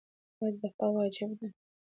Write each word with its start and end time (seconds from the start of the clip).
آیا 0.41 0.51
دفاع 0.63 0.89
واجب 0.95 1.29
ده؟ 1.39 1.47